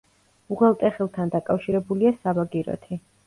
უღელტეხილთან 0.55 1.33
დაკავშირებულია 1.37 2.13
საბაგიროთი. 2.23 2.99